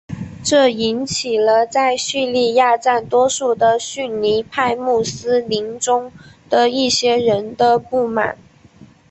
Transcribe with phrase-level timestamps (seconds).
[0.43, 6.11] 这引起了在叙利亚占多数的逊尼派穆斯林中
[6.49, 8.35] 的一些人的不满。